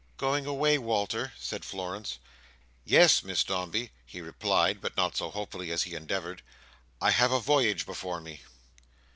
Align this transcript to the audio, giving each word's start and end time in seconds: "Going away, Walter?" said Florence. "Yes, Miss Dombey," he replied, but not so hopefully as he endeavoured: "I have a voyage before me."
"Going 0.17 0.47
away, 0.47 0.79
Walter?" 0.79 1.31
said 1.37 1.63
Florence. 1.63 2.17
"Yes, 2.85 3.21
Miss 3.21 3.43
Dombey," 3.43 3.91
he 4.03 4.19
replied, 4.19 4.81
but 4.81 4.97
not 4.97 5.15
so 5.15 5.29
hopefully 5.29 5.69
as 5.69 5.83
he 5.83 5.93
endeavoured: 5.93 6.41
"I 6.99 7.11
have 7.11 7.31
a 7.31 7.39
voyage 7.39 7.85
before 7.85 8.19
me." 8.19 8.41